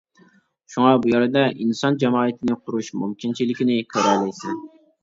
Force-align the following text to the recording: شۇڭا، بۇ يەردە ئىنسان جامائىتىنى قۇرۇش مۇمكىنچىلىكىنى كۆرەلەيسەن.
شۇڭا، 0.75 0.93
بۇ 1.03 1.11
يەردە 1.11 1.43
ئىنسان 1.65 1.99
جامائىتىنى 2.05 2.59
قۇرۇش 2.65 2.91
مۇمكىنچىلىكىنى 3.05 3.81
كۆرەلەيسەن. 3.97 4.61